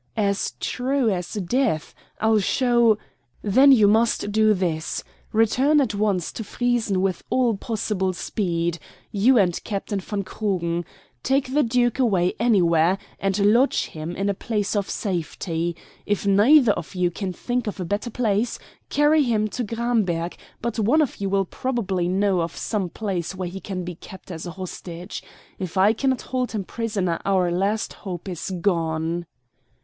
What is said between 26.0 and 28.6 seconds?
hold him prisoner our last hope is